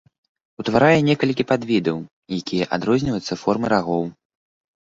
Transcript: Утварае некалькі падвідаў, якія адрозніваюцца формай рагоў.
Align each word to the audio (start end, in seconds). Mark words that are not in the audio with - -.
Утварае 0.61 0.99
некалькі 1.09 1.43
падвідаў, 1.51 1.97
якія 2.39 2.65
адрозніваюцца 2.79 3.33
формай 3.43 3.69
рагоў. 3.75 4.03